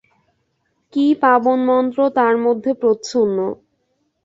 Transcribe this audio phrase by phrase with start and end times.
[0.93, 3.37] কী পাবনমন্ত্র তার মধ্যে প্রচ্ছন্ন!